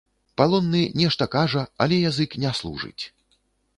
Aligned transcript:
Палонны 0.41 0.81
нешта 1.01 1.27
кажа, 1.37 1.63
але 1.85 2.01
язык 2.09 2.31
не 2.47 2.55
служыць. 2.61 3.03